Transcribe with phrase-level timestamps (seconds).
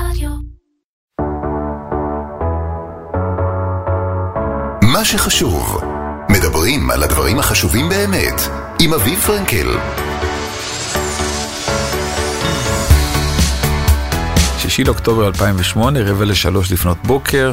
[0.00, 0.30] רדיו.
[4.82, 5.80] מה שחשוב,
[6.30, 8.40] מדברים על הדברים החשובים באמת,
[8.80, 9.66] עם אביב פרנקל.
[14.58, 17.52] שישי לאוקטובר 2008, רבע לשלוש לפנות בוקר,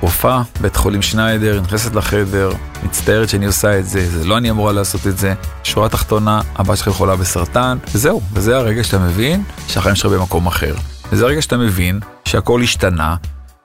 [0.00, 2.52] רופאה, בית חולים שניידר, נכנסת לחדר,
[2.82, 5.34] מצטערת שאני עושה את זה, זה לא אני אמורה לעשות את זה,
[5.64, 10.74] שורה תחתונה, הבת שלך חולה בסרטן, וזהו, וזה הרגע שאתה מבין שהחיים שלך במקום אחר.
[11.12, 13.16] וזה הרגע שאתה מבין שהכל השתנה,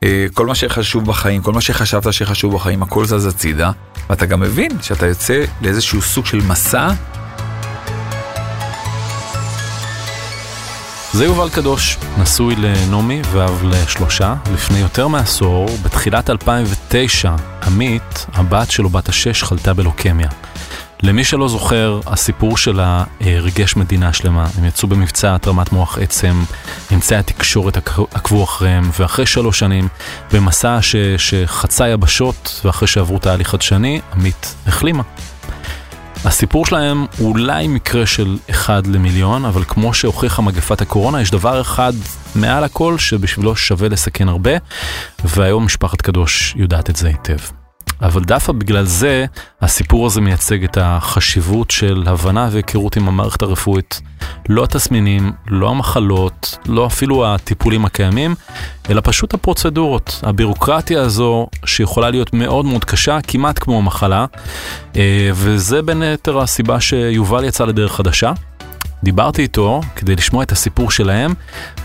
[0.04, 3.72] אה, כל מה שחשוב בחיים, כל מה שחשבת שחשוב בחיים, הכל זז הצידה,
[4.09, 6.94] ואתה גם מבין שאתה יוצא לאיזשהו סוג של מסע
[11.13, 14.35] זה יובל קדוש, נשוי לנעמי ואב לשלושה.
[14.54, 17.35] לפני יותר מעשור, בתחילת 2009,
[17.68, 20.30] עמית, הבת שלו בת השש, חלתה בלוקמיה.
[21.04, 24.48] למי שלא זוכר, הסיפור שלה ריגש מדינה שלמה.
[24.58, 26.44] הם יצאו במבצע התרמת מוח עצם,
[26.94, 29.88] אמצעי התקשורת עק- עקבו אחריהם, ואחרי שלוש שנים,
[30.34, 35.04] במסע ש, שחצה יבשות, ואחרי שעברו תהליך חדשני, עמית החלימה.
[36.26, 41.62] הסיפור שלהם הוא אולי מקרה של אחד למיליון, אבל כמו שהוכיחה מגפת הקורונה, יש דבר
[41.62, 41.93] אחד
[42.36, 44.52] מעל הכל שבשבילו שווה לסכן הרבה,
[45.26, 47.60] והיום משפחת קדוש יודעת את זה היטב.
[48.02, 49.26] אבל דווקא בגלל זה,
[49.62, 54.02] הסיפור הזה מייצג את החשיבות של הבנה והיכרות עם המערכת הרפואית.
[54.49, 58.35] לא התסמינים, לא המחלות, לא אפילו הטיפולים הקיימים,
[58.90, 64.25] אלא פשוט הפרוצדורות, הבירוקרטיה הזו שיכולה להיות מאוד מאוד קשה, כמעט כמו המחלה,
[64.96, 68.31] אה, וזה בין היתר הסיבה שיובל יצא לדרך חדשה.
[69.03, 71.34] דיברתי איתו כדי לשמוע את הסיפור שלהם,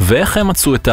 [0.01, 0.89] ואיך הם מצאו את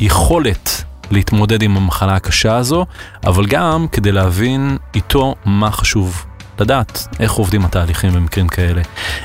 [0.00, 2.86] היכולת להתמודד עם המחלה הקשה הזו,
[3.26, 6.26] אבל גם כדי להבין איתו מה חשוב
[6.60, 8.82] לדעת, איך עובדים התהליכים במקרים כאלה,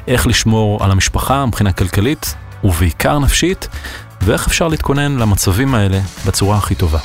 [0.08, 3.68] איך לשמור על המשפחה מבחינה כלכלית, ובעיקר נפשית,
[4.22, 7.00] ואיך אפשר להתכונן למצבים האלה בצורה הכי טובה.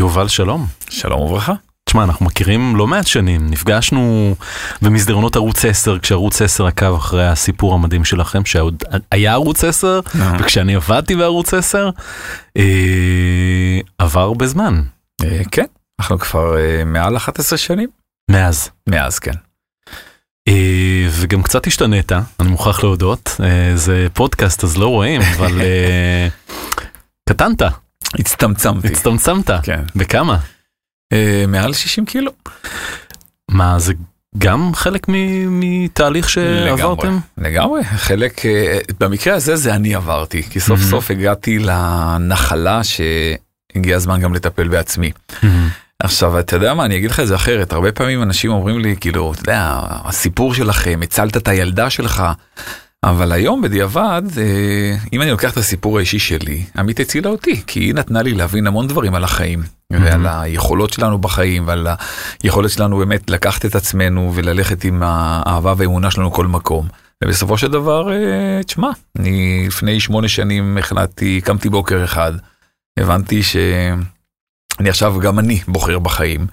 [0.00, 0.66] יובל, שלום.
[0.90, 1.67] שלום וברכה.
[1.88, 4.34] תשמע, אנחנו מכירים לא מעט שנים, נפגשנו
[4.82, 10.00] במסדרונות ערוץ 10, כשערוץ 10 עקב אחרי הסיפור המדהים שלכם, שעוד היה ערוץ 10,
[10.40, 11.90] וכשאני עבדתי בערוץ 10,
[12.56, 14.82] אה, עבר הרבה זמן,
[15.24, 15.64] אה, כן,
[16.00, 17.88] אנחנו כבר אה, מעל 11 שנים.
[18.30, 18.70] מאז.
[18.88, 19.34] מאז, כן.
[20.48, 26.28] אה, וגם קצת השתנית, אני מוכרח להודות, אה, זה פודקאסט אז לא רואים, אבל אה,
[27.28, 27.62] קטנת,
[28.18, 28.88] הצטמצמתי.
[28.88, 29.82] הצטמצמת, כן.
[29.96, 30.38] בכמה?
[31.12, 32.32] אה, מעל 60 קילו.
[33.50, 33.92] מה, זה
[34.38, 35.06] גם חלק
[35.48, 37.18] מתהליך שעברתם?
[37.38, 40.84] לגמרי, חלק, אה, במקרה הזה זה אני עברתי, כי סוף Mhm.
[40.84, 45.10] סוף הגעתי לנחלה שהגיע הזמן גם לטפל בעצמי.
[46.02, 48.96] עכשיו, אתה יודע מה, אני אגיד לך את זה אחרת, הרבה פעמים אנשים אומרים לי,
[49.00, 52.22] כאילו, אתה יודע, הסיפור שלכם, הצלת את הילדה שלך,
[53.04, 57.80] אבל היום בדיעבד, אה, אם אני לוקח את הסיפור האישי שלי, עמית הצילה אותי, כי
[57.80, 61.86] היא נתנה לי להבין המון דברים על החיים, ועל היכולות שלנו בחיים, ועל
[62.42, 66.88] היכולת שלנו באמת לקחת את עצמנו וללכת עם האהבה והאמונה שלנו כל מקום.
[67.24, 72.32] ובסופו של דבר, אה, תשמע, אני לפני שמונה שנים החלטתי, קמתי בוקר אחד,
[72.98, 76.46] הבנתי שאני עכשיו, גם אני בוחר בחיים.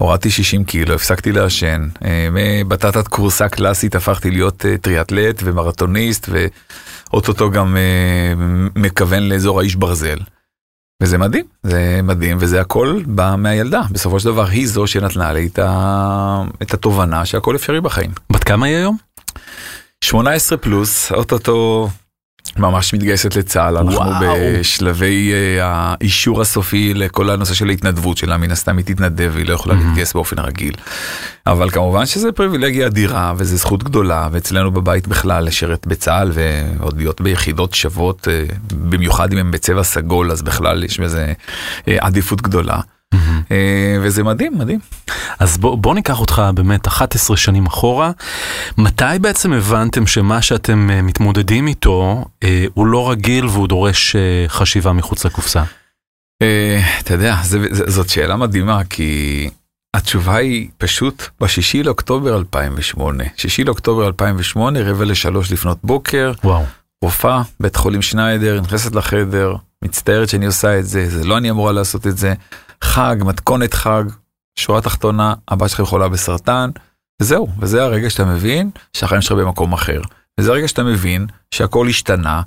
[0.00, 7.50] הורדתי 60 קילו, הפסקתי לעשן, אה, מבטטת כורסה קלאסית הפכתי להיות אה, טריאטלט ומרתוניסט ואו-טו-טו
[7.50, 8.34] גם אה,
[8.76, 10.18] מכוון לאזור האיש ברזל.
[11.02, 15.46] וזה מדהים, זה מדהים וזה הכל בא מהילדה, בסופו של דבר היא זו שנתנה לי
[15.46, 16.42] את, ה...
[16.62, 18.10] את התובנה שהכל אפשרי בחיים.
[18.30, 18.96] בת כמה היא היום?
[20.04, 21.88] 18 פלוס, אוטוטו
[22.60, 24.14] ממש מתגייסת לצה"ל, אנחנו וואו.
[24.60, 29.54] בשלבי אה, האישור הסופי לכל הנושא של ההתנדבות שלה, מן הסתם היא תתנדב, היא לא
[29.54, 29.78] יכולה Mhm.
[29.84, 30.74] להתגייס באופן רגיל.
[31.46, 37.20] אבל כמובן שזה פריבילגיה אדירה וזו זכות גדולה, ואצלנו בבית בכלל לשרת בצה"ל ועוד להיות
[37.20, 41.32] ביחידות שוות, אה, במיוחד אם הם בצבע סגול, אז בכלל יש בזה
[41.88, 42.78] אה, עדיפות גדולה.
[43.50, 44.78] אה, וזה מדהים, מדהים.
[45.38, 48.10] אז בוא, בוא ניקח אותך באמת 11 שנים אחורה.
[48.78, 54.44] מתי בעצם הבנתם שמה שאתם אה, מתמודדים איתו אה, הוא לא רגיל והוא דורש אה,
[54.48, 55.62] חשיבה מחוץ לקופסה?
[56.42, 59.50] אה, אתה יודע, זה, זה, זאת שאלה מדהימה, כי
[59.96, 63.24] התשובה היא פשוט בשישי לאוקטובר 2008.
[63.36, 66.64] שישי לאוקטובר 2008, רבע לשלוש לפנות בוקר, וואו.
[67.04, 71.72] רופאה, בית חולים שניידר, נכנסת לחדר, מצטערת שאני עושה את זה, זה לא אני אמורה
[71.72, 72.34] לעשות את זה.
[72.84, 74.04] חג, מתכונת חג,
[74.58, 76.70] שורה תחתונה, הבת שלך חולה בסרטן,
[77.22, 80.00] וזהו, וזה הרגע שאתה מבין שהחיים שלך במקום אחר.
[80.40, 82.42] וזה הרגע שאתה מבין שהכל השתנה,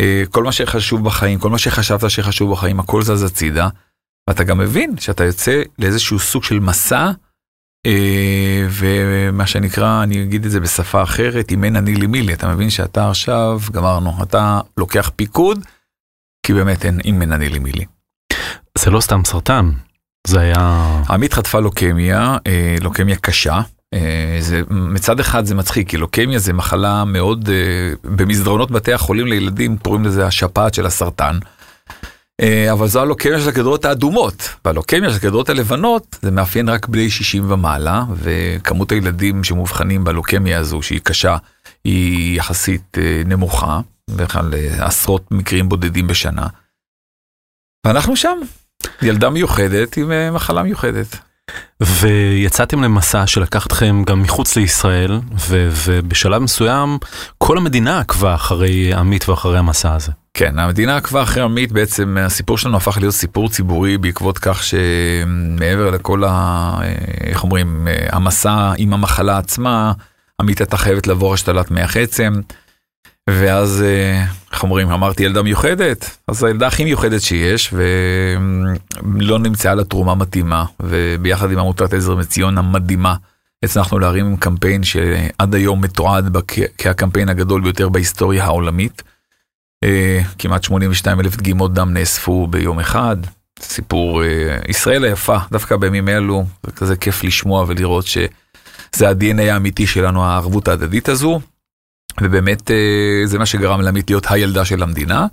[0.00, 3.68] אה, כל מה שחשוב בחיים, כל מה שחשבת שחשוב בחיים, הכל זז הצידה,
[4.28, 7.10] ואתה גם מבין שאתה יוצא לאיזשהו סוג של מסע
[7.86, 12.34] אה, ומה שנקרא, אני אגיד את זה בשפה אחרת, אם אין אני לי מי לי,
[12.34, 15.64] אתה מבין שאתה עכשיו, גמרנו, אתה לוקח פיקוד,
[16.46, 17.95] כי באמת אין אם אין אני לי מי לי.
[18.78, 19.70] זה לא סתם סרטן,
[20.26, 21.02] זה היה...
[21.10, 23.60] עמית חטפה לוקמיה, אה, לוקמיה קשה.
[23.94, 27.48] אה, זה, מצד אחד זה מצחיק, כי לוקמיה זה מחלה מאוד,
[28.04, 31.38] במסדרונות בתי החולים לילדים קוראים לזה השפעת של הסרטן.
[32.72, 37.50] אבל זו הלוקמיה של הכדרות האדומות, והלוקמיה של הכדרות הלבנות זה מאפיין רק בני 60
[37.50, 41.36] ומעלה, וכמות הילדים שמאובחנים בלוקמיה הזו, שהיא קשה,
[41.84, 43.80] היא יחסית נמוכה,
[44.10, 46.46] בכלל עשרות מקרים בודדים בשנה.
[47.86, 48.38] ואנחנו שם,
[49.02, 51.18] ילדה מיוחדת עם מחלה מיוחדת.
[51.80, 56.98] ויצאתם למסע שלקח אתכם גם מחוץ לישראל, ו- ובשלב מסוים
[57.38, 60.12] כל המדינה עקבה אחרי עמית ואחרי המסע הזה.
[60.34, 65.90] כן, המדינה עקבה אחרי עמית, בעצם הסיפור שלנו הפך להיות סיפור ציבורי בעקבות כך שמעבר
[65.90, 66.78] לכל ה...
[67.24, 69.92] איך אומרים, המסע עם המחלה עצמה,
[70.40, 72.32] עמית הייתה חייבת לעבור השתלת מח עצם.
[73.30, 73.84] ואז,
[74.52, 77.74] איך אומרים, אמרתי ילדה מיוחדת, אז הילדה הכי מיוחדת שיש,
[79.02, 83.14] ולא נמצאה לה תרומה מתאימה, וביחד עם עמותת עזר מציון המדהימה,
[83.62, 86.36] הצלחנו להרים קמפיין שעד היום מתועד
[86.78, 89.02] כהקמפיין הגדול ביותר בהיסטוריה העולמית.
[90.38, 93.16] כמעט 82 אלף דגימות דם נאספו ביום אחד,
[93.60, 94.22] סיפור
[94.68, 100.68] ישראל היפה, דווקא בימים אלו, זה כזה כיף לשמוע ולראות שזה ה-DNA האמיתי שלנו, הערבות
[100.68, 101.40] ההדדית הזו.
[102.22, 102.70] ובאמת
[103.24, 105.26] זה מה שגרם לעמית להיות הילדה של המדינה.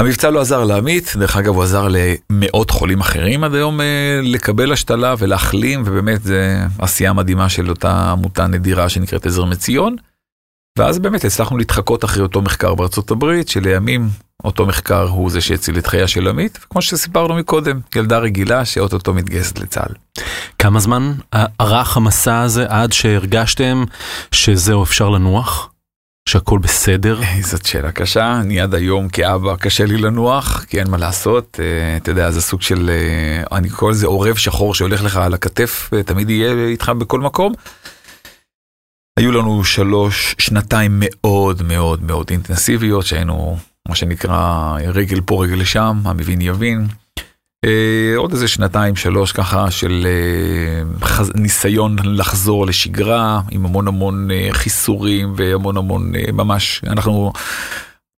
[0.00, 3.80] המבצע לא עזר לעמית, דרך אגב הוא עזר למאות חולים אחרים עד היום
[4.22, 9.96] לקבל השתלה ולהחלים, ובאמת זה עשייה מדהימה של אותה עמותה נדירה שנקראת עזר מציון.
[10.78, 14.08] ואז באמת הצלחנו להתחקות אחרי אותו מחקר בארצות הברית, שלימים
[14.44, 19.14] אותו מחקר הוא זה שהציל את חייה של עמית, וכמו שסיפרנו מקודם, ילדה רגילה שאו-טו-טו
[19.14, 20.22] מתגייסת לצה"ל.
[20.58, 21.12] כמה זמן
[21.60, 23.84] ארך המסע הזה עד שהרגשתם
[24.32, 25.70] שזהו אפשר לנוח?
[26.28, 27.20] שהכל בסדר?
[27.40, 31.60] זאת שאלה קשה, אני עד היום כאבא קשה לי לנוח, כי אין מה לעשות,
[31.96, 32.90] אתה יודע, זה סוג של,
[33.52, 37.52] אני קורא לזה עורב שחור שהולך לך על הכתף, תמיד יהיה איתך בכל מקום.
[39.18, 45.96] היו לנו שלוש, שנתיים מאוד מאוד מאוד אינטנסיביות שהיינו מה שנקרא רגל פה רגל שם,
[46.04, 46.86] המבין יבין.
[48.16, 50.06] עוד איזה שנתיים שלוש ככה של
[51.34, 57.32] ניסיון לחזור לשגרה עם המון המון חיסורים והמון המון ממש אנחנו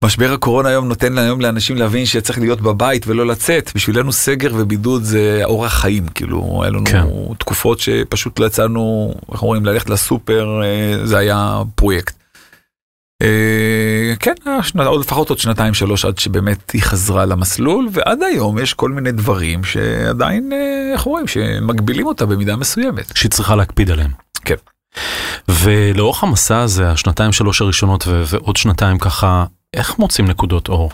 [0.05, 5.03] משבר הקורונה היום נותן היום לאנשים להבין שצריך להיות בבית ולא לצאת בשבילנו סגר ובידוד
[5.03, 7.05] זה אורח חיים כאילו היה לנו כן.
[7.39, 10.61] תקופות שפשוט לא יצאנו איך אומרים ללכת לסופר
[11.05, 12.18] זה היה פרויקט.
[14.21, 14.35] כן,
[14.87, 19.13] עוד לפחות עוד שנתיים שלוש עד שבאמת היא חזרה למסלול ועד היום יש כל מיני
[19.13, 20.53] דברים שעדיין
[20.93, 23.17] איך אומרים שמגבילים אותה במידה מסוימת.
[23.17, 24.11] שהיא צריכה להקפיד עליהם.
[24.45, 24.55] כן.
[25.49, 29.45] ולאורך המסע הזה השנתיים שלוש הראשונות ועוד שנתיים ככה
[29.75, 30.91] איך מוצאים נקודות אור?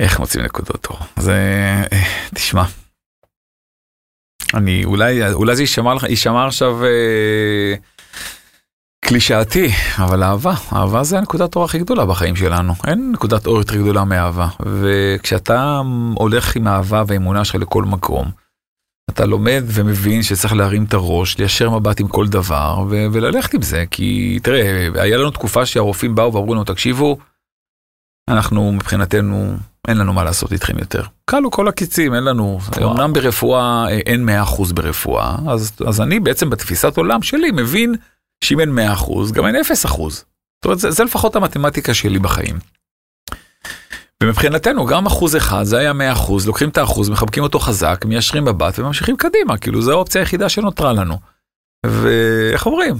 [0.00, 0.98] איך מוצאים נקודות אור?
[1.16, 1.36] זה
[2.34, 2.64] תשמע.
[4.54, 6.84] אני אולי אולי זה יישמע לך יישמע עכשיו.
[6.84, 7.74] אה,
[9.04, 9.68] קלישאתי,
[9.98, 14.04] אבל אהבה, אהבה זה הנקודת אור הכי גדולה בחיים שלנו, אין נקודת אור יותר גדולה
[14.04, 15.80] מאהבה, וכשאתה
[16.14, 18.30] הולך עם אהבה והאמונה שלך לכל מקום,
[19.10, 23.62] אתה לומד ומבין שצריך להרים את הראש, ליישר מבט עם כל דבר ו- וללכת עם
[23.62, 27.18] זה, כי תראה, היה לנו תקופה שהרופאים באו ואמרו לנו, תקשיבו,
[28.28, 29.56] אנחנו מבחינתנו,
[29.88, 31.02] אין לנו מה לעשות איתכם יותר.
[31.30, 36.96] כלו כל הקיצים, אין לנו, אמנם ברפואה אין 100% ברפואה, אז, אז אני בעצם בתפיסת
[36.96, 37.94] עולם שלי מבין
[38.44, 39.60] שאם אין 100% גם אין 0%.
[39.80, 40.24] זאת
[40.64, 42.58] אומרת, זה, זה לפחות המתמטיקה שלי בחיים.
[44.22, 48.44] ומבחינתנו גם אחוז אחד זה היה 100 אחוז, לוקחים את האחוז, מחבקים אותו חזק, מיישרים
[48.44, 51.18] מבט וממשיכים קדימה, כאילו זו האופציה היחידה שנותרה לנו.
[51.86, 52.94] ואיך אומרים?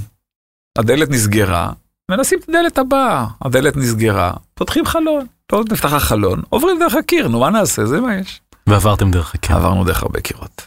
[0.79, 1.73] הדלת נסגרה,
[2.11, 7.41] מנסים את הדלת הבאה, הדלת נסגרה, פותחים חלון, לא נפתח החלון, עוברים דרך הקיר, נו
[7.41, 8.41] מה נעשה, זה מה יש.
[8.67, 9.57] ועברתם דרך הקיר.
[9.57, 10.67] עברנו דרך הרבה קירות.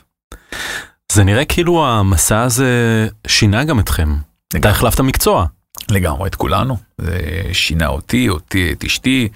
[1.11, 4.15] זה נראה כאילו המסע הזה שינה גם אתכם.
[4.55, 5.45] אתה החלפת מקצוע.
[5.89, 6.77] לגמרי, את כולנו.
[6.97, 7.19] זה
[7.53, 9.27] שינה אותי, אותי, את אשתי,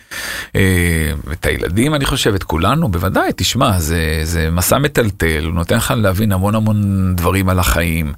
[1.32, 5.94] את הילדים, אני חושב, את כולנו, בוודאי, תשמע, זה, זה מסע מטלטל, הוא נותן לך
[5.98, 8.14] להבין המון המון דברים על החיים.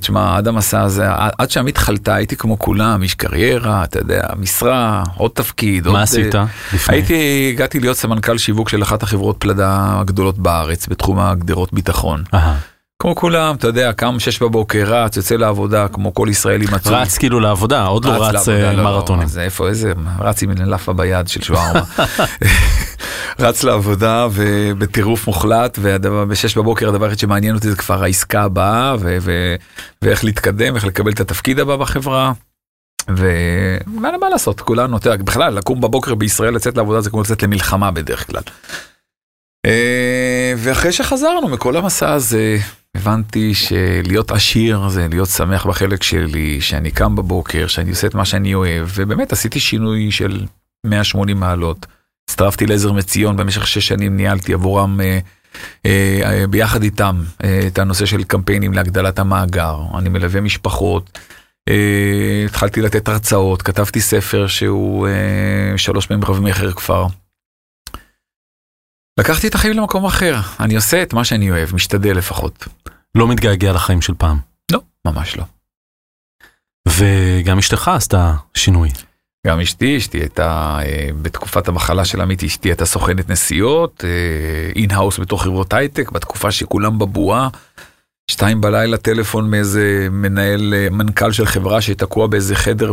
[0.00, 1.06] תשמע, עד המסע הזה,
[1.38, 5.84] עד שעמית חלתה, הייתי כמו כולם, איש קריירה, אתה יודע, משרה, עוד תפקיד.
[5.84, 6.34] מה עוד, עשית
[6.72, 6.96] לפני?
[6.96, 12.22] הייתי, הגעתי להיות סמנכ"ל שיווק של אחת החברות פלדה הגדולות בארץ, בתחום הגדרות ביטחון.
[12.34, 12.58] אהה.
[13.02, 16.94] כמו כולם, אתה יודע, קם שש בבוקר, רץ, יוצא לעבודה, כמו כל ישראלי מצוי.
[16.94, 19.22] רץ כאילו לעבודה, עוד לא רץ לעבודה, לא, מרתונים.
[19.22, 21.82] לא, זה איפה, איזה, רץ עם לאפה ביד של שווארמה.
[23.40, 28.96] רץ לעבודה ובטירוף מוחלט, ובשש בבוקר הדבר היחיד שמעניין אותי זה כבר העסקה הבאה,
[30.02, 32.32] ואיך להתקדם, איך לקבל את התפקיד הבא בחברה.
[33.08, 37.42] ומה מה לעשות, כולנו, אתה יודע, בכלל, לקום בבוקר בישראל, לצאת לעבודה זה כמו לצאת
[37.42, 38.42] למלחמה בדרך כלל.
[39.66, 42.58] אה, ואחרי שחזרנו מכל המסע הזה,
[42.96, 48.24] הבנתי שלהיות עשיר זה להיות שמח בחלק שלי, שאני קם בבוקר, שאני עושה את מה
[48.24, 50.46] שאני אוהב, ובאמת עשיתי שינוי של
[50.86, 51.86] 180 מעלות.
[52.30, 55.18] הצטרפתי לעזר מציון במשך שש שנים, ניהלתי עבורם אה,
[55.86, 59.80] אה, ביחד איתם אה, את הנושא של קמפיינים להגדלת המאגר.
[59.98, 61.18] אני מלווה משפחות,
[61.68, 67.06] אה, התחלתי לתת הרצאות, כתבתי ספר שהוא אה, שלוש פעמים רב מכר כבר.
[69.18, 72.68] לקחתי את החיים למקום אחר, אני עושה את מה שאני אוהב, משתדל לפחות.
[73.14, 74.38] לא מתגעגע לחיים של פעם.
[74.72, 75.44] לא, ממש לא.
[76.88, 78.88] וגם אשתך עשתה שינוי.
[79.46, 84.04] גם אשתי, אשתי הייתה, אה, בתקופת המחלה של עמית, אשתי הייתה סוכנת נסיעות,
[84.76, 87.48] in-house בתוך חברות הייטק, בתקופה שכולם בבועה.
[88.30, 92.92] שתיים בלילה טלפון מאיזה מנהל, אה, מנכ"ל של חברה שתקוע באיזה חדר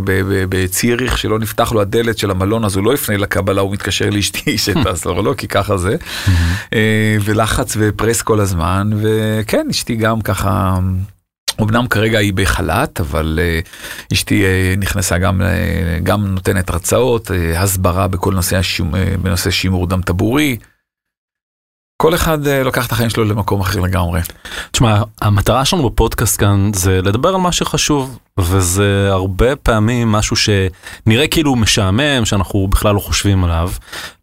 [0.49, 4.57] בציריך שלא נפתח לו הדלת של המלון אז הוא לא יפנה לקבלה הוא מתקשר לאשתי
[4.63, 5.95] שתעזור לו כי ככה זה.
[6.73, 10.79] אה, ולחץ ופרס כל הזמן וכן אשתי גם ככה.
[11.61, 17.57] אמנם כרגע היא בחל"ת אבל uh, אשתי uh, נכנסה גם uh, גם נותנת הרצאות uh,
[17.57, 20.57] הסברה בכל נושא השימור, uh, בנושא שימור דם טבורי.
[21.97, 24.21] כל אחד אה, לוקח את החיים שלו למקום אחר לגמרי.
[24.71, 31.27] תשמע, המטרה שלנו בפודקאסט כאן זה לדבר על מה שחשוב, וזה הרבה פעמים משהו שנראה
[31.27, 33.71] כאילו משעמם, שאנחנו בכלל לא חושבים עליו.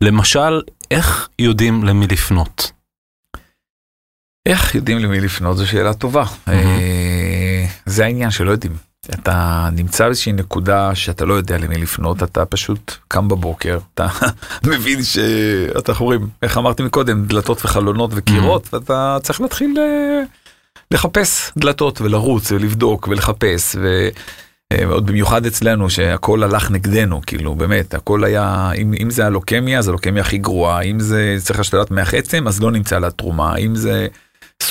[0.00, 0.60] למשל,
[0.90, 2.72] איך יודעים למי לפנות?
[4.46, 6.24] איך יודעים למי לפנות זו שאלה טובה.
[6.24, 6.50] Mm-hmm.
[7.86, 8.91] זה העניין שלא יודעים.
[9.10, 14.06] אתה נמצא באיזושהי נקודה שאתה לא יודע למי לפנות, אתה פשוט קם בבוקר, אתה
[14.70, 18.68] מבין שאתה אומרים, איך אמרתי מקודם, דלתות וחלונות וקירות, mm-hmm.
[18.72, 20.22] ואתה צריך להתחיל אה,
[20.90, 23.76] לחפש דלתות ולרוץ ולבדוק ולחפש.
[23.80, 24.08] ו...
[24.86, 29.90] עוד במיוחד אצלנו שהכל הלך נגדנו כאילו באמת הכל היה אם, אם זה הלוקמיה זה
[29.90, 33.76] הלוקמיה הכי גרועה אם זה צריך השתלת מח עצם אז לא נמצא לה תרומה אם
[33.76, 34.08] זה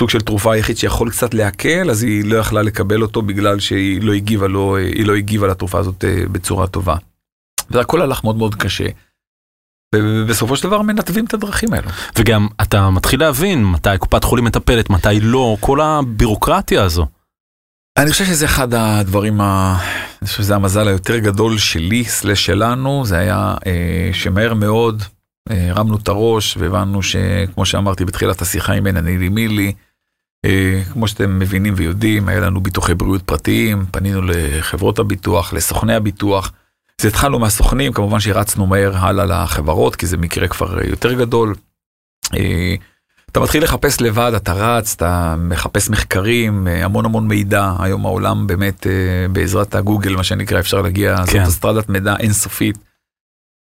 [0.01, 4.01] סוג של תרופה היחיד שיכול קצת להקל אז היא לא יכלה לקבל אותו בגלל שהיא
[4.01, 6.95] לא הגיבה היא לא הגיבה לתרופה הזאת אה, בצורה טובה.
[7.69, 8.85] והכל הלך מאוד מאוד קשה.
[9.95, 11.89] ובסופו של דבר מנתבים את הדרכים האלו.
[12.19, 17.07] וגם אתה מתחיל להבין מתי קופת חולים מטפלת מתי לא כל הבירוקרטיה הזו.
[17.97, 19.77] אני חושב שזה אחד הדברים, ה...
[20.21, 25.03] אני חושב שזה המזל היותר גדול שלי, סלש שלנו, זה היה אה, שמהר מאוד
[25.49, 29.90] אה, הרמנו את הראש והבנו שכמו שאמרתי בתחילת השיחה עם בן מילי, אה,
[30.93, 36.51] כמו שאתם מבינים ויודעים, היה לנו ביטוחי בריאות פרטיים, פנינו לחברות הביטוח, לסוכני הביטוח.
[37.01, 41.55] אז התחלנו מהסוכנים, כמובן שהרצנו מהר הלאה לחברות, כי זה מקרה כבר יותר גדול.
[42.33, 42.75] אה,
[43.31, 48.87] אתה מתחיל לחפש לבד, אתה רץ, אתה מחפש מחקרים, המון המון מידע, היום העולם באמת
[49.31, 51.23] בעזרת הגוגל, מה שנקרא, אפשר להגיע, כן.
[51.25, 52.77] זאת אסטרדת מידע אינסופית.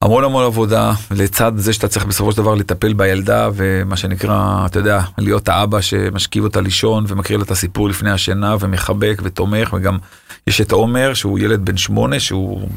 [0.03, 4.79] המון המון עבודה לצד זה שאתה צריך בסופו של דבר לטפל בילדה ומה שנקרא אתה
[4.79, 9.97] יודע להיות האבא שמשכיב אותה לישון ומקריא לה את הסיפור לפני השינה ומחבק ותומך וגם
[10.47, 12.69] יש את עומר שהוא ילד בן שמונה שהוא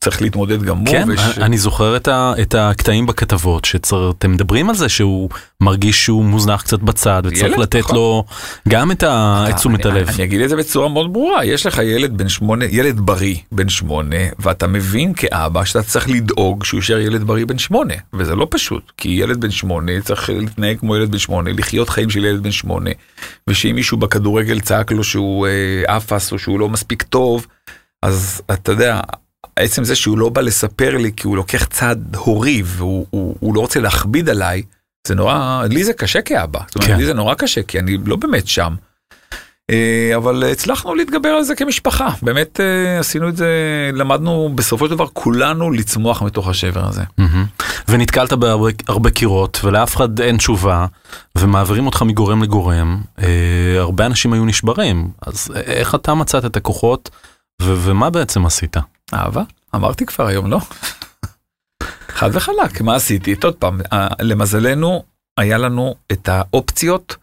[0.00, 1.16] צריך להתמודד גם כן, הוא.
[1.16, 1.38] כן, וש...
[1.38, 5.30] אני זוכר את, ה, את הקטעים בכתבות שאתם מדברים על זה שהוא
[5.60, 7.96] מרגיש שהוא מוזנח קצת בצד וצריך ילד, לתת נכון.
[7.96, 8.24] לו
[8.68, 9.04] גם את
[9.56, 10.08] תשומת הלב.
[10.08, 13.68] אני אגיד את זה בצורה מאוד ברורה יש לך ילד בן שמונה ילד בריא בן
[13.68, 18.46] שמונה ואתה מבין כאבא שאתה צריך לדאוג שהוא יישאר ילד בריא בן שמונה וזה לא
[18.50, 22.42] פשוט כי ילד בן שמונה צריך להתנהג כמו ילד בן שמונה לחיות חיים של ילד
[22.42, 22.90] בן שמונה
[23.46, 27.46] ושאם מישהו בכדורגל צעק לו שהוא אה, אפס או שהוא לא מספיק טוב
[28.02, 29.00] אז אתה יודע
[29.56, 33.54] עצם זה שהוא לא בא לספר לי כי הוא לוקח צעד הורי והוא הוא, הוא
[33.54, 34.62] לא רוצה להכביד עליי,
[35.06, 36.96] זה נורא, לי זה קשה כאבא, זאת אומרת, כן.
[36.96, 38.74] לי זה נורא קשה כי אני לא באמת שם.
[39.70, 43.48] אה, אבל הצלחנו להתגבר על זה כמשפחה, באמת אה, עשינו את זה,
[43.92, 47.02] למדנו בסופו של דבר כולנו לצמוח מתוך השבר הזה.
[47.88, 50.86] ונתקלת בהרבה קירות ולאף אחד אין תשובה
[51.38, 57.10] ומעבירים אותך מגורם לגורם, אה, הרבה אנשים היו נשברים, אז איך אתה מצאת את הכוחות
[57.62, 58.76] ומה בעצם עשית?
[59.14, 59.42] אהבה,
[59.74, 60.58] אמרתי כבר היום, לא?
[62.08, 63.34] חד וחלק, מה עשיתי?
[63.44, 63.80] עוד פעם,
[64.20, 65.02] למזלנו,
[65.38, 67.16] היה לנו את האופציות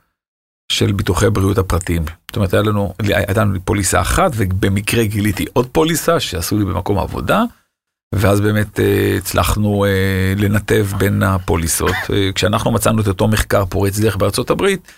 [0.71, 2.05] של ביטוחי בריאות הפרטיים.
[2.37, 7.43] אומרת, היה לנו, הייתה לנו פוליסה אחת, ובמקרה גיליתי עוד פוליסה שעשו לי במקום העבודה,
[8.15, 11.95] ואז באמת אה, הצלחנו אה, לנתב בין הפוליסות.
[12.13, 14.91] אה, כשאנחנו מצאנו את אותו מחקר פורץ דרך בארצות הברית,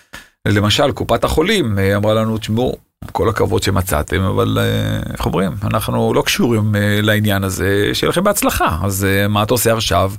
[0.47, 2.77] למשל, קופת החולים אמרה לנו, תשמעו,
[3.11, 8.23] כל הכבוד שמצאתם, אבל אה, איך אומרים, אנחנו לא קשורים אה, לעניין הזה, שיהיה לכם
[8.23, 8.77] בהצלחה.
[8.83, 10.11] אז אה, מה אתה עושה עכשיו?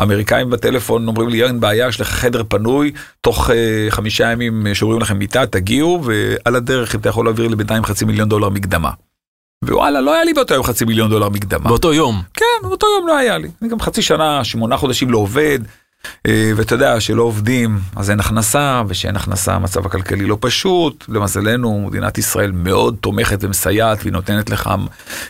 [0.00, 3.52] האמריקאים בטלפון אומרים לי אין בעיה יש לך חדר פנוי תוך uh,
[3.90, 8.04] חמישה ימים שוברים לכם מיטה תגיעו ועל הדרך אם אתה יכול להעביר לי בינתיים חצי
[8.04, 8.90] מיליון דולר מקדמה.
[9.64, 11.68] ווואלה לא היה לי באותו יום חצי מיליון דולר מקדמה.
[11.68, 12.22] באותו יום.
[12.34, 13.48] כן באותו יום לא היה לי.
[13.62, 15.58] אני גם חצי שנה שמונה חודשים לא עובד.
[16.26, 21.86] אה, ואתה יודע שלא עובדים אז אין הכנסה ושאין הכנסה המצב הכלכלי לא פשוט למזלנו
[21.88, 24.70] מדינת ישראל מאוד תומכת ומסייעת והיא נותנת לך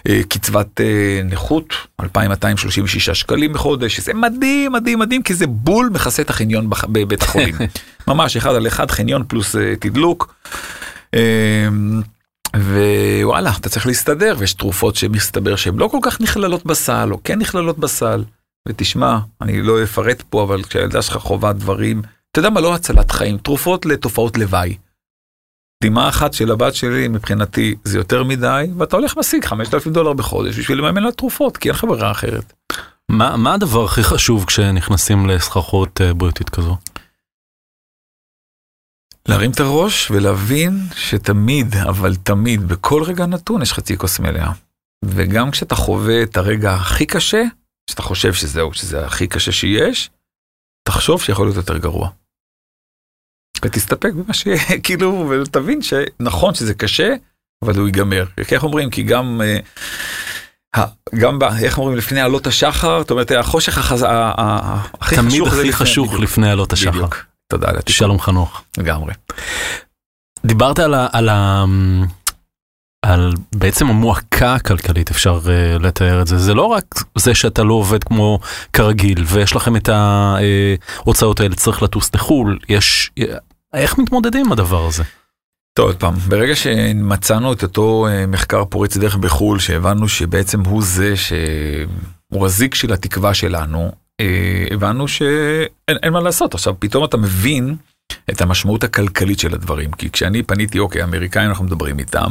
[0.08, 6.22] אה, קצבת אה, נכות 2236 שקלים בחודש זה מדהים מדהים מדהים כי זה בול מכסה
[6.22, 7.54] את החניון בבית החולים
[8.08, 10.34] ממש אחד על אחד חניון פלוס תדלוק.
[12.56, 17.38] ווואלה אתה צריך להסתדר ויש תרופות שמסתבר שהן לא כל כך נכללות בסל או כן
[17.38, 18.24] נכללות בסל.
[18.66, 23.10] ותשמע, אני לא אפרט פה, אבל כשהילדה שלך חווה דברים, אתה יודע מה, לא הצלת
[23.10, 24.76] חיים, תרופות לתופעות לוואי.
[25.84, 30.58] דמעה אחת של הבת שלי, מבחינתי, זה יותר מדי, ואתה הולך משיג 5,000 דולר בחודש
[30.58, 32.52] בשביל לממן לה תרופות, כי אין לך ברירה אחרת.
[33.10, 36.76] מה, מה הדבר הכי חשוב כשנכנסים לסחרחות uh, בריאותית כזו?
[39.28, 44.52] להרים את הראש ולהבין שתמיד, אבל תמיד, בכל רגע נתון יש חצי כוס מלאה.
[45.04, 47.42] וגם כשאתה חווה את הרגע הכי קשה,
[47.90, 50.10] שאתה חושב שזהו, שזה הכי קשה שיש,
[50.88, 52.10] תחשוב שיכול להיות יותר גרוע.
[53.64, 57.14] ותסתפק במה שיהיה, כאילו, ותבין שנכון שזה קשה,
[57.64, 58.24] אבל הוא ייגמר.
[58.52, 58.90] איך אומרים?
[58.90, 59.58] כי גם, אה,
[61.14, 64.06] גם, איך אומרים, לפני עלות השחר, זאת אומרת, החושך החז...
[65.00, 66.90] הכי תמיד חשוך הכי חשוך לפני עלות השחר.
[66.90, 67.24] בדיוק.
[67.48, 67.94] תודה על התיקון.
[67.94, 68.62] שלום חנוך.
[68.78, 69.14] לגמרי.
[70.46, 71.64] דיברת על, ה, על, ה,
[73.06, 76.84] על בעצם המועקה הכלכלית אפשר uh, לתאר את זה זה לא רק
[77.18, 78.38] זה שאתה לא עובד כמו
[78.72, 83.10] כרגיל ויש לכם את ההוצאות האלה צריך לטוס לחו"ל יש
[83.74, 85.02] איך מתמודדים עם הדבר הזה.
[85.76, 90.82] טוב עוד פעם ברגע שמצאנו את אותו uh, מחקר פורץ דרך בחו"ל שהבנו שבעצם הוא
[90.82, 93.92] זה שהוא הזיק של התקווה שלנו
[94.70, 97.76] הבנו שאין מה לעשות עכשיו פתאום אתה מבין
[98.30, 102.30] את המשמעות הכלכלית של הדברים כי כשאני פניתי אוקיי אמריקאים אנחנו מדברים איתם.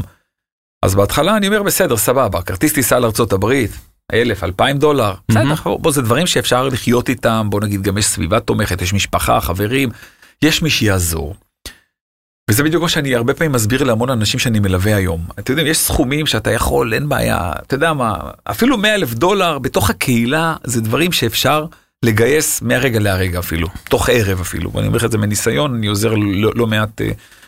[0.86, 3.72] אז בהתחלה אני אומר בסדר סבבה כרטיס טיסה לארצות הברית
[4.14, 8.40] אלף אלפיים דולר בסדר בוא זה דברים שאפשר לחיות איתם בוא נגיד גם יש סביבה
[8.40, 9.90] תומכת יש משפחה חברים
[10.42, 11.36] יש מי שיעזור.
[12.50, 15.26] וזה בדיוק מה שאני הרבה פעמים מסביר להמון אנשים שאני מלווה היום.
[15.40, 19.60] אתם יודעים, יש סכומים שאתה יכול, אין בעיה, אתה יודע מה, אפילו 100 אלף דולר
[19.60, 21.66] בתוך הקהילה זה דברים שאפשר
[22.04, 24.72] לגייס מהרגע להרגע אפילו, תוך ערב אפילו.
[24.74, 27.04] ואני אומר לך את זה מניסיון, אני עוזר לא, לא מעט uh,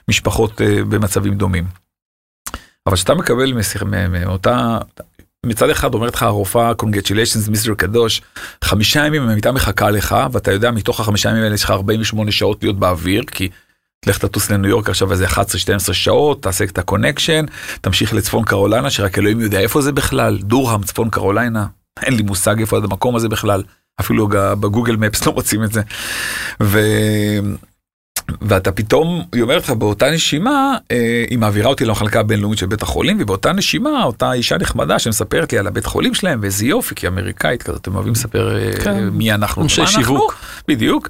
[0.08, 1.87] משפחות uh, במצבים דומים.
[2.88, 3.54] אבל כשאתה מקבל
[4.10, 4.78] מאותה,
[5.46, 8.22] מצד אחד אומרת לך הרופאה congratulations Mister קדוש,
[8.64, 12.64] חמישה ימים המיטה מחכה לך ואתה יודע מתוך החמישה ימים האלה יש לך 48 שעות
[12.64, 13.50] להיות באוויר כי
[14.06, 15.38] לך תטוס לניו יורק עכשיו איזה 11-12
[15.94, 17.46] שעות תעשה את ה-connection
[17.82, 21.66] תמשיך לצפון קרוליינה שרק אלוהים יודע איפה זה בכלל דורהם צפון קרוליינה
[22.02, 23.64] אין לי מושג איפה המקום הזה בכלל
[24.00, 25.82] אפילו בגוגל מפס לא מוצאים את זה.
[26.64, 26.80] ו...
[28.42, 32.82] ואתה פתאום, היא אומרת לך באותה נשימה, אה, היא מעבירה אותי למחלקה הבינלאומית של בית
[32.82, 37.08] החולים, ובאותה נשימה אותה אישה נחמדה שמספרת לי על הבית חולים שלהם, ואיזה יופי, כי
[37.08, 39.10] אמריקאית כזאת, אתם אוהבים לספר אה, כן.
[39.10, 40.36] מי אנחנו, אנשי שיווק.
[40.68, 41.10] בדיוק.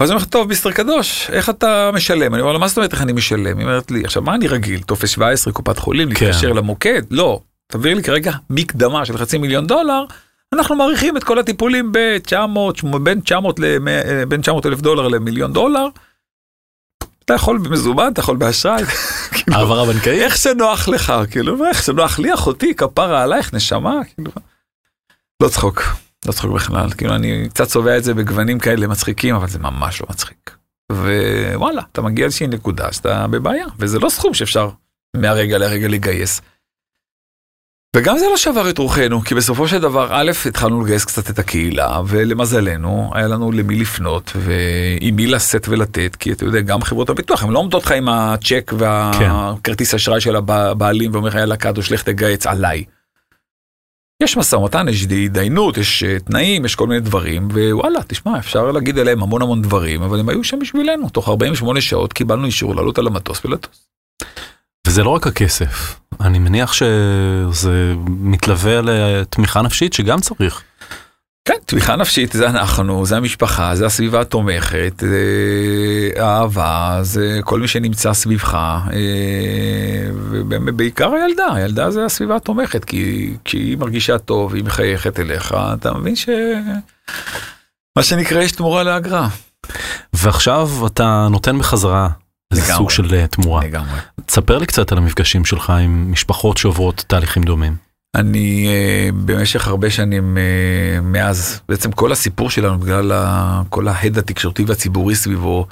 [0.00, 2.34] ואז היא אומרת, טוב, מיסטר קדוש, איך אתה משלם?
[2.34, 3.58] אני אומר לה, מה זאת אומרת איך אני משלם?
[3.58, 4.82] היא אומרת לי, עכשיו, מה אני רגיל?
[4.82, 6.26] טופס 17, קופת חולים, כן.
[6.26, 7.02] להתקשר למוקד?
[7.10, 10.04] לא, תעביר לי כרגע מקדמה של חצי מיליון דולר,
[10.52, 12.82] אנחנו מעריכים את כל הטיפולים ב-900,
[14.28, 15.86] בין 900 אלף דולר למיליון דולר.
[17.24, 18.84] אתה יכול במזומן, אתה יכול באשראי.
[19.34, 20.22] כאילו, העברה בנקאית?
[20.22, 24.30] איך שנוח לך, כאילו, איך שנוח לי, אחותי, כפרה עלייך, נשמה, כאילו.
[25.42, 25.82] לא צחוק,
[26.26, 30.00] לא צחוק בכלל, כאילו אני קצת צובע את זה בגוונים כאלה מצחיקים, אבל זה ממש
[30.00, 30.56] לא מצחיק.
[30.92, 34.70] ווואלה, אתה מגיע לאיזושהי נקודה שאתה בבעיה, וזה לא סכום שאפשר
[35.16, 36.40] מהרגע לרגע לגייס.
[37.96, 41.38] וגם זה לא שבר את רוחנו, כי בסופו של דבר, א', התחלנו לגייס קצת את
[41.38, 47.10] הקהילה, ולמזלנו, היה לנו למי לפנות, ועם מי לשאת ולתת, כי אתה יודע, גם חברות
[47.10, 49.96] הביטוח, הן לא עומדות לך עם הצ'ק והכרטיס כן.
[49.96, 52.84] אשראי של הבעלים, ואומר לך, יאללה קדוש, לך תגייץ עליי.
[54.22, 58.70] יש משא ומתן, יש התדיינות, יש אה, תנאים, יש כל מיני דברים, ווואלה, תשמע, אפשר
[58.72, 61.08] להגיד עליהם המון המון דברים, אבל הם היו שם בשבילנו.
[61.08, 63.86] תוך 48 שעות קיבלנו אישור לעלות על המטוס ולטוס.
[64.86, 70.62] וזה לא רק הכסף, אני מניח שזה מתלווה לתמיכה נפשית שגם צריך.
[71.44, 75.18] כן, תמיכה נפשית זה אנחנו, זה המשפחה, זה הסביבה התומכת, זה
[76.16, 83.78] האהבה, זה כל מי שנמצא סביבך, אה, ובעיקר הילדה, הילדה זה הסביבה התומכת, כי כשהיא
[83.78, 86.28] מרגישה טוב, היא מחייכת אליך, אתה מבין ש...
[87.96, 89.28] מה שנקרא יש תמורה לאגרה.
[90.12, 92.08] ועכשיו אתה נותן בחזרה
[92.52, 93.64] איזה סוג של אה, תמורה.
[93.64, 93.98] לגמרי.
[94.26, 97.76] תספר לי קצת על המפגשים שלך עם משפחות שעוברות תהליכים דומים.
[98.14, 103.12] אני uh, במשך הרבה שנים uh, מאז, בעצם כל הסיפור שלנו בגלל
[103.68, 105.66] כל ההד התקשורתי והציבורי סביבו,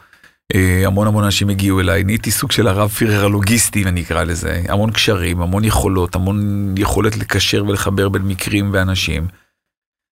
[0.86, 4.90] המון המון אנשים הגיעו אליי, נהייתי סוג של הרב פירר הלוגיסטי אני אקרא לזה, המון
[4.90, 9.26] קשרים, המון יכולות, המון יכולת לקשר ולחבר בין מקרים ואנשים.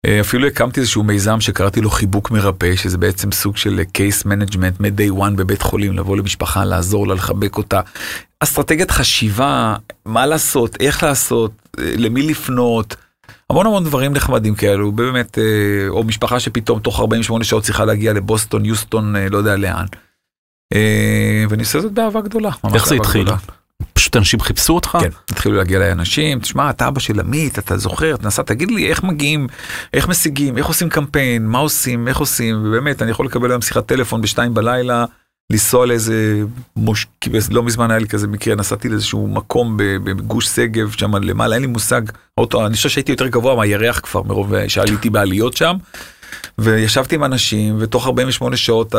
[0.07, 4.83] Uh, אפילו הקמתי איזשהו מיזם שקראתי לו חיבוק מרפא, שזה בעצם סוג של case management
[4.83, 7.81] מ-day one בבית חולים, לבוא למשפחה, לעזור לה, לחבק אותה.
[8.41, 12.97] אסטרטגיית חשיבה, מה לעשות, איך לעשות, למי לפנות,
[13.51, 18.13] המון המון דברים נחמדים כאלו, באמת, אה, או משפחה שפתאום תוך 48 שעות צריכה להגיע
[18.13, 19.87] לבוסטון, יוסטון, אה, לא יודע לאן.
[20.75, 22.51] אה, ואני עושה זאת באהבה גדולה.
[22.75, 23.27] איך זה התחיל?
[23.93, 24.99] פשוט אנשים חיפשו אותך?
[25.01, 28.71] כן, התחילו להגיע אליי אנשים, תשמע, אתה אבא של עמית, אתה זוכר, אתה נסע, תגיד
[28.71, 29.47] לי איך מגיעים,
[29.95, 33.87] איך משיגים, איך עושים קמפיין, מה עושים, איך עושים, ובאמת, אני יכול לקבל היום שיחת
[33.87, 35.05] טלפון בשתיים בלילה.
[35.51, 36.43] לנסוע לאיזה,
[36.77, 37.07] מוש...
[37.51, 41.69] לא מזמן היה לי כזה מקרה, נסעתי לאיזשהו מקום בגוש שגב שם למעלה, אין לי
[41.69, 42.03] מושג,
[42.39, 45.77] אוטו, אני חושב שהייתי יותר גבוה מהירח כבר מרוב שעליתי בעליות שם.
[46.59, 48.95] וישבתי עם אנשים ותוך 48 שעות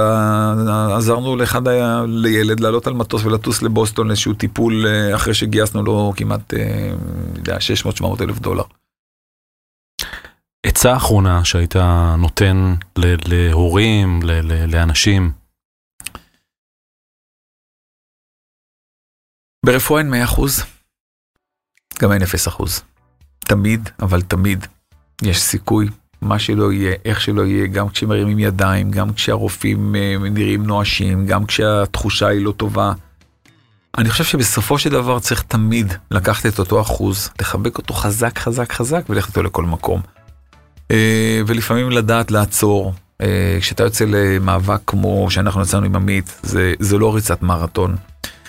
[0.98, 6.14] עזרנו לאחד היה לילד לעלות על מטוס ולטוס לבוסטון לאיזשהו טיפול אה, אחרי שגייסנו לו
[6.16, 6.58] כמעט 600-700
[8.04, 8.64] אה, אלף דולר.
[10.66, 11.76] עצה אחרונה שהיית
[12.18, 12.74] נותן
[13.28, 14.20] להורים,
[14.68, 15.32] לאנשים
[19.66, 20.42] ברפואה אין 100%,
[22.02, 22.64] גם אין 0%.
[23.40, 24.68] תמיד, אבל תמיד,
[25.22, 25.88] יש סיכוי,
[26.22, 31.46] מה שלא יהיה, איך שלא יהיה, גם כשמרימים ידיים, גם כשהרופאים אה, נראים נואשים, גם
[31.46, 32.94] כשהתחושה היא לא טובה.
[33.98, 38.72] אני חושב שבסופו של דבר צריך תמיד לקחת את אותו אחוז, לחבק אותו חזק חזק
[38.72, 40.02] חזק וללכת איתו לכל מקום.
[40.92, 42.94] אה, ולפעמים לדעת לעצור.
[43.22, 47.96] אה, כשאתה יוצא למאבק כמו שאנחנו יצאנו עם עמית, זה, זה לא ריצת מרתון.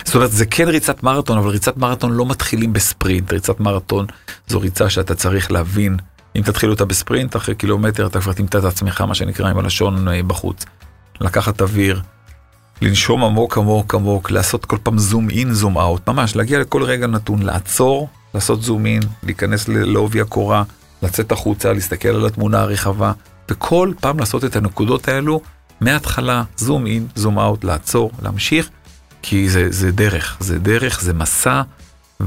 [0.04, 3.32] זאת אומרת, זה כן ריצת מרתון, אבל ריצת מרתון לא מתחילים בספרינט.
[3.32, 4.06] ריצת מרתון
[4.48, 5.96] זו ריצה שאתה צריך להבין.
[6.36, 10.08] אם תתחיל אותה בספרינט, אחרי קילומטר אתה כבר תמצא את עצמך, מה שנקרא, עם הלשון
[10.08, 10.64] אה, בחוץ.
[11.20, 12.00] לקחת אוויר,
[12.82, 17.06] לנשום עמוק עמוק עמוק, לעשות כל פעם זום אין, זום אאוט, ממש להגיע לכל רגע
[17.06, 20.62] נתון, לעצור, לעשות זום אין, להיכנס לעובי הקורה,
[21.02, 23.12] לצאת החוצה, להסתכל על התמונה הרחבה,
[23.48, 25.40] וכל פעם לעשות את הנקודות האלו
[25.80, 28.68] מההתחלה, זום אין, זום אאוט, לעצור, להמשיך.
[29.22, 31.62] כי זה, זה דרך, זה דרך, זה מסע,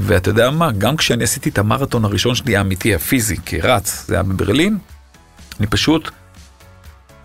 [0.00, 4.22] ואתה יודע מה, גם כשאני עשיתי את המרתון הראשון שלי האמיתי, הפיזי, כרץ, זה היה
[4.22, 4.78] בברלין,
[5.60, 6.10] אני פשוט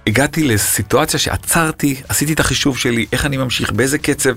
[0.08, 4.34] הגעתי לסיטואציה שעצרתי, עשיתי את החישוב שלי, איך אני ממשיך, באיזה קצב.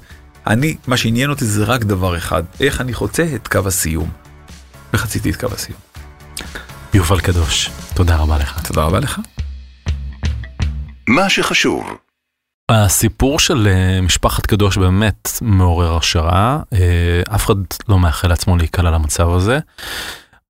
[0.46, 4.10] אני, מה שעניין אותי זה רק דבר אחד, איך אני חוצה את קו הסיום.
[4.94, 5.78] וחציתי את קו הסיום.
[6.94, 8.66] יובל קדוש, תודה רבה לך.
[8.66, 9.20] תודה רבה לך.
[11.08, 11.84] מה שחשוב
[12.68, 17.54] הסיפור של אה, משפחת קדוש באמת מעורר השראה, אה, אף אחד
[17.88, 19.58] לא מאחל לעצמו להיקלע למצב הזה.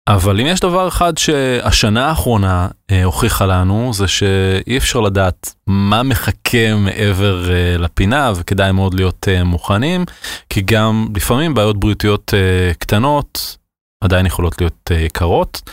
[0.09, 6.03] אבל אם יש דבר אחד שהשנה האחרונה אה, הוכיחה לנו זה שאי אפשר לדעת מה
[6.03, 7.47] מחכה מעבר
[7.79, 10.05] לפינה וכדאי מאוד להיות מוכנים
[10.51, 12.35] כי גם לפעמים בעיות בריאותיות
[12.79, 13.57] קטנות
[14.05, 15.71] עדיין יכולות להיות יקרות.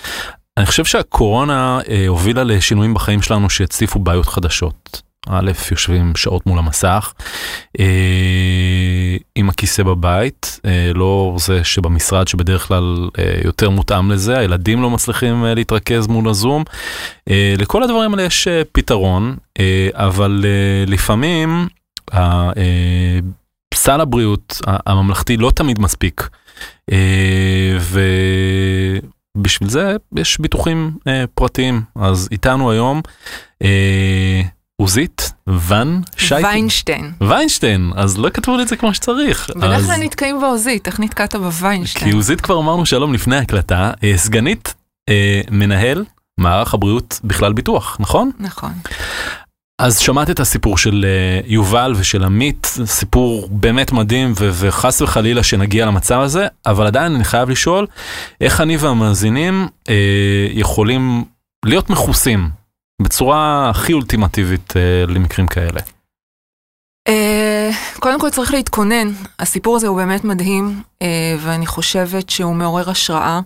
[0.57, 5.10] אני חושב שהקורונה הובילה לשינויים בחיים שלנו שהציפו בעיות חדשות.
[5.29, 7.13] א', יושבים שעות מול המסך,
[7.79, 7.85] אה,
[9.35, 14.89] עם הכיסא בבית, אה, לא זה שבמשרד שבדרך כלל אה, יותר מותאם לזה, הילדים לא
[14.89, 16.63] מצליחים אה, להתרכז מול הזום.
[17.29, 21.67] אה, לכל הדברים האלה יש אה, פתרון, אה, אבל אה, לפעמים
[22.13, 23.19] אה, אה,
[23.73, 26.29] סל הבריאות הממלכתי לא תמיד מספיק.
[26.91, 27.77] אה,
[29.35, 33.01] ובשביל זה יש ביטוחים אה, פרטיים, אז איתנו היום.
[33.63, 34.41] אה,
[34.81, 36.47] עוזית ון שייטי.
[36.47, 37.11] ויינשטיין.
[37.21, 39.49] ויינשטיין, אז לא כתבו לי את זה כמו שצריך.
[39.55, 42.11] בדרך כלל נתקעים בעוזית, איך נתקעת בוויינשטיין?
[42.11, 44.73] כי עוזית כבר אמרנו שלום לפני ההקלטה, אה, סגנית
[45.09, 46.05] אה, מנהל
[46.39, 48.31] מערך הבריאות בכלל ביטוח, נכון?
[48.39, 48.71] נכון.
[49.81, 55.43] אז שמעת את הסיפור של אה, יובל ושל עמית, סיפור באמת מדהים ו- וחס וחלילה
[55.43, 57.87] שנגיע למצב הזה, אבל עדיין אני חייב לשאול,
[58.41, 61.23] איך אני והמאזינים אה, יכולים
[61.65, 62.60] להיות מכוסים
[63.03, 65.79] בצורה הכי אולטימטיבית אה, למקרים כאלה?
[67.07, 69.07] אה, קודם כל צריך להתכונן,
[69.39, 73.39] הסיפור הזה הוא באמת מדהים, אה, ואני חושבת שהוא מעורר השראה,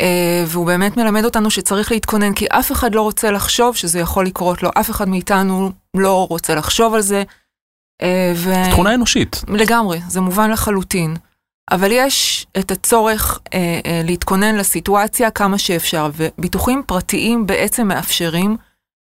[0.00, 4.26] אה, והוא באמת מלמד אותנו שצריך להתכונן, כי אף אחד לא רוצה לחשוב שזה יכול
[4.26, 7.22] לקרות לו, אף אחד מאיתנו לא רוצה לחשוב על זה.
[8.02, 8.52] אה, ו...
[8.70, 9.42] תכונה אנושית.
[9.48, 11.16] לגמרי, זה מובן לחלוטין.
[11.70, 18.56] אבל יש את הצורך אה, אה, להתכונן לסיטואציה כמה שאפשר, וביטוחים פרטיים בעצם מאפשרים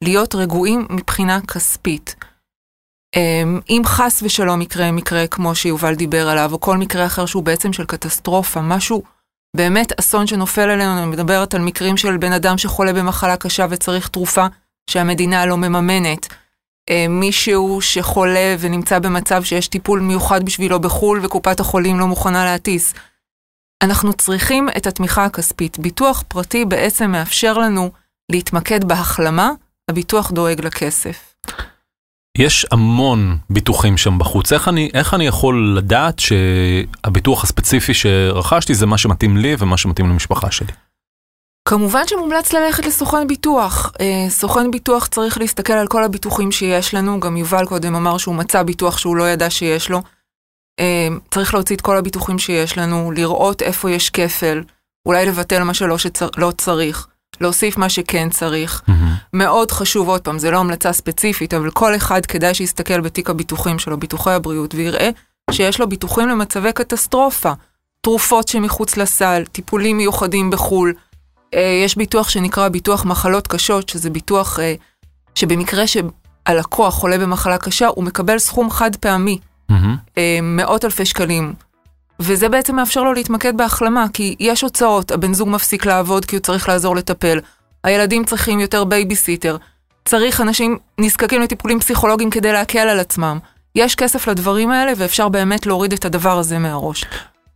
[0.05, 2.15] להיות רגועים מבחינה כספית.
[3.17, 7.43] אה, אם חס ושלום יקרה מקרה כמו שיובל דיבר עליו, או כל מקרה אחר שהוא
[7.43, 9.03] בעצם של קטסטרופה, משהו
[9.57, 14.09] באמת אסון שנופל עלינו, אני מדברת על מקרים של בן אדם שחולה במחלה קשה וצריך
[14.09, 14.47] תרופה
[14.91, 16.29] שהמדינה לא מממנת.
[16.91, 22.95] אה, מישהו שחולה ונמצא במצב שיש טיפול מיוחד בשבילו בחו"ל וקופת החולים לא מוכנה להטיס.
[23.83, 25.79] אנחנו צריכים את התמיכה הכספית.
[25.79, 27.91] ביטוח פרטי בעצם מאפשר לנו
[28.33, 29.51] להתמקד בהחלמה,
[29.91, 31.35] הביטוח דואג לכסף.
[32.39, 38.87] יש המון ביטוחים שם בחוץ, איך אני, איך אני יכול לדעת שהביטוח הספציפי שרכשתי זה
[38.87, 40.73] מה שמתאים לי ומה שמתאים למשפחה שלי?
[41.65, 43.93] כמובן שמומלץ ללכת לסוכן ביטוח.
[44.01, 48.35] אה, סוכן ביטוח צריך להסתכל על כל הביטוחים שיש לנו, גם יובל קודם אמר שהוא
[48.35, 50.03] מצא ביטוח שהוא לא ידע שיש לו.
[50.81, 54.63] אה, צריך להוציא את כל הביטוחים שיש לנו, לראות איפה יש כפל,
[55.07, 57.07] אולי לבטל מה שלא שצר, לא צריך,
[57.41, 58.83] להוסיף מה שכן צריך.
[58.87, 58.93] Mm-hmm.
[59.33, 63.79] מאוד חשוב, עוד פעם, זה לא המלצה ספציפית, אבל כל אחד כדאי שיסתכל בתיק הביטוחים
[63.79, 65.11] שלו, ביטוחי הבריאות, ויראה
[65.51, 67.53] שיש לו ביטוחים למצבי קטסטרופה.
[68.01, 70.95] תרופות שמחוץ לסל, טיפולים מיוחדים בחו"ל.
[71.55, 74.75] אה, יש ביטוח שנקרא ביטוח מחלות קשות, שזה ביטוח אה,
[75.35, 79.39] שבמקרה שהלקוח חולה במחלה קשה, הוא מקבל סכום חד פעמי,
[79.71, 80.21] Mm-hmm.
[80.43, 81.53] מאות אלפי שקלים.
[82.21, 86.43] וזה בעצם מאפשר לו להתמקד בהחלמה, כי יש הוצאות, הבן זוג מפסיק לעבוד כי הוא
[86.43, 87.41] צריך לעזור לטפל,
[87.85, 89.57] הילדים צריכים יותר בייביסיטר,
[90.05, 93.39] צריך אנשים נזקקים לטיפולים פסיכולוגיים כדי להקל על עצמם.
[93.75, 97.05] יש כסף לדברים האלה ואפשר באמת להוריד את הדבר הזה מהראש.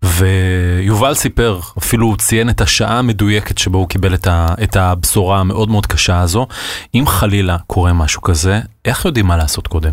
[0.04, 5.40] ויובל סיפר, אפילו הוא ציין את השעה המדויקת שבו הוא קיבל את, ה, את הבשורה
[5.40, 6.46] המאוד מאוד קשה הזו.
[6.94, 9.92] אם חלילה קורה משהו כזה, איך יודעים מה לעשות קודם?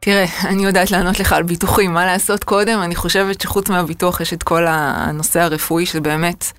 [0.00, 4.32] תראה, אני יודעת לענות לך על ביטוחים, מה לעשות קודם, אני חושבת שחוץ מהביטוח יש
[4.32, 6.52] את כל הנושא הרפואי שבאמת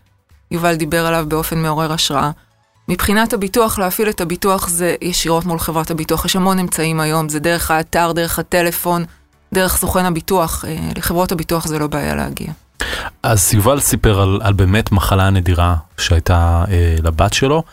[0.51, 2.31] יובל דיבר עליו באופן מעורר השראה.
[2.87, 7.39] מבחינת הביטוח, להפעיל את הביטוח זה ישירות מול חברת הביטוח, יש המון אמצעים היום, זה
[7.39, 9.05] דרך האתר, דרך הטלפון,
[9.53, 12.51] דרך סוכן הביטוח, אה, לחברות הביטוח זה לא בעיה להגיע.
[13.23, 17.63] אז יובל סיפר על, על באמת מחלה נדירה שהייתה אה, לבת שלו,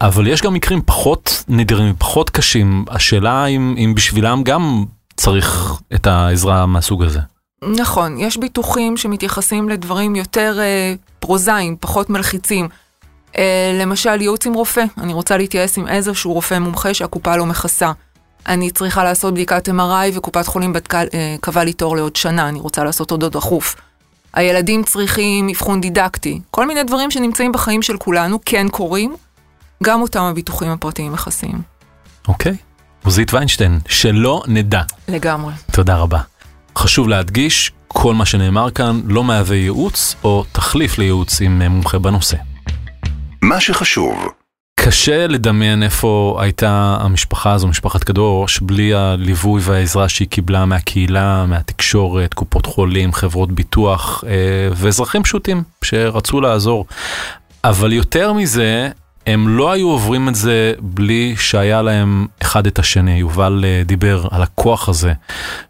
[0.00, 2.84] אבל יש גם מקרים פחות נדירים, פחות קשים.
[2.88, 4.84] השאלה אם, אם בשבילם גם
[5.16, 7.20] צריך את העזרה מהסוג הזה.
[7.64, 12.68] נכון, יש ביטוחים שמתייחסים לדברים יותר אה, פרוזאיים, פחות מלחיצים.
[13.38, 17.92] אה, למשל, ייעוץ עם רופא, אני רוצה להתייעץ עם איזשהו רופא מומחה שהקופה לא מכסה.
[18.48, 22.60] אני צריכה לעשות בדיקת MRI וקופת חולים בדקה, אה, קבעה לי תור לעוד שנה, אני
[22.60, 23.76] רוצה לעשות עוד דחוף.
[24.34, 29.16] הילדים צריכים אבחון דידקטי, כל מיני דברים שנמצאים בחיים של כולנו כן קורים,
[29.82, 31.62] גם אותם הביטוחים הפרטיים מכסים.
[32.28, 32.56] אוקיי.
[33.04, 34.82] עוזית ויינשטיין, שלא נדע.
[35.08, 35.52] לגמרי.
[35.72, 36.20] תודה רבה.
[36.78, 41.98] חשוב להדגיש, כל מה שנאמר כאן לא מהווה ייעוץ או תחליף לייעוץ עם אה, מומחה
[41.98, 42.36] בנושא.
[43.42, 44.28] מה שחשוב,
[44.88, 52.34] קשה לדמיין איפה הייתה המשפחה הזו, משפחת קדוש, בלי הליווי והעזרה שהיא קיבלה מהקהילה, מהתקשורת,
[52.34, 54.32] קופות חולים, חברות ביטוח אה,
[54.72, 56.86] ואזרחים פשוטים שרצו לעזור.
[57.64, 58.90] אבל יותר מזה,
[59.26, 63.18] הם לא היו עוברים את זה בלי שהיה להם אחד את השני.
[63.18, 65.12] יובל אה, דיבר על הכוח הזה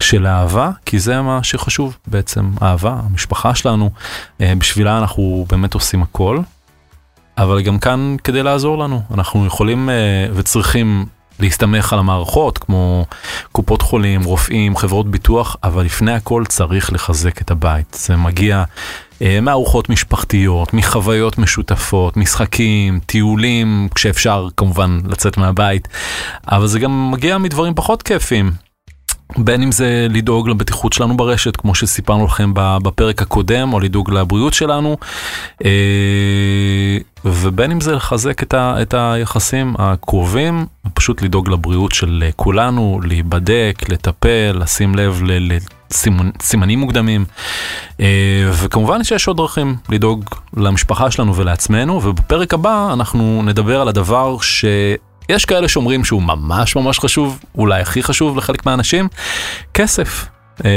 [0.00, 3.90] של אהבה, כי זה מה שחשוב בעצם, אהבה, המשפחה שלנו,
[4.40, 6.38] אה, בשבילה אנחנו באמת עושים הכל.
[7.38, 11.06] אבל גם כאן כדי לעזור לנו, אנחנו יכולים אה, וצריכים
[11.40, 13.06] להסתמך על המערכות כמו
[13.52, 17.98] קופות חולים, רופאים, חברות ביטוח, אבל לפני הכל צריך לחזק את הבית.
[18.00, 18.64] זה מגיע
[19.22, 25.88] אה, מארוחות משפחתיות, מחוויות משותפות, משחקים, טיולים, כשאפשר כמובן לצאת מהבית,
[26.48, 28.65] אבל זה גם מגיע מדברים פחות כיפים.
[29.38, 34.54] בין אם זה לדאוג לבטיחות שלנו ברשת, כמו שסיפרנו לכם בפרק הקודם, או לדאוג לבריאות
[34.54, 34.96] שלנו,
[35.64, 43.82] אה, ובין אם זה לחזק את, את היחסים הקרובים, פשוט לדאוג לבריאות של כולנו, להיבדק,
[43.88, 45.22] לטפל, לשים לב
[45.90, 47.24] לסימנים מוקדמים,
[48.00, 48.06] אה,
[48.52, 50.24] וכמובן שיש עוד דרכים לדאוג
[50.56, 54.64] למשפחה שלנו ולעצמנו, ובפרק הבא אנחנו נדבר על הדבר ש...
[55.28, 59.08] יש כאלה שאומרים שהוא ממש ממש חשוב, אולי הכי חשוב לחלק מהאנשים,
[59.74, 60.26] כסף.
[60.64, 60.70] אה,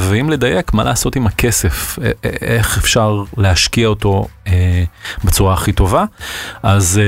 [0.00, 4.26] ואם לדייק, מה לעשות עם הכסף, אה, אה, איך אפשר להשקיע אותו
[5.24, 6.04] בצורה הכי טובה.
[6.62, 7.00] אז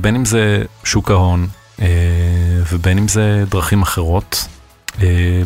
[0.00, 1.46] בין אם זה שוק ההון
[2.72, 4.46] ובין אם זה דרכים אחרות,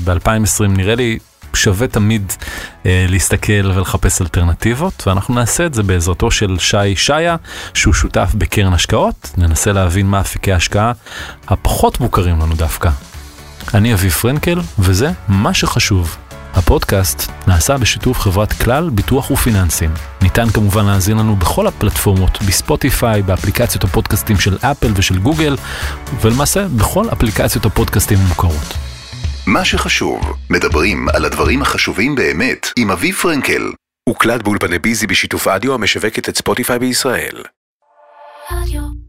[0.05, 1.19] ב-2020 נראה לי
[1.55, 2.33] שווה תמיד
[2.87, 7.37] אה, להסתכל ולחפש אלטרנטיבות, ואנחנו נעשה את זה בעזרתו של שי שעיה,
[7.75, 9.31] שהוא שותף בקרן השקעות.
[9.39, 10.93] ננסה להבין מה אפיקי ההשקעה
[11.49, 12.91] הפחות מוכרים לנו דווקא.
[13.75, 16.17] אני אביב פרנקל, וזה מה שחשוב.
[16.55, 19.91] הפודקאסט נעשה בשיתוף חברת כלל ביטוח ופיננסים.
[20.23, 25.57] ניתן כמובן להאזין לנו בכל הפלטפורמות, בספוטיפיי, באפליקציות הפודקאסטים של אפל ושל גוגל,
[26.21, 28.89] ולמעשה בכל אפליקציות הפודקאסטים המוכרות.
[29.46, 33.72] מה שחשוב, מדברים על הדברים החשובים באמת עם אביב פרנקל.
[34.09, 37.42] הוקלט באולפני ביזי בשיתוף אדיו המשווקת את ספוטיפיי בישראל.
[38.50, 39.00] רדיו.